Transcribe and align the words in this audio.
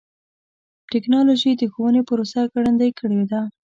ټکنالوجي 0.91 1.51
د 1.57 1.61
ښوونې 1.73 2.01
پروسه 2.09 2.39
ګړندۍ 2.53 2.89
کړې 2.99 3.21
ده. 3.31 3.41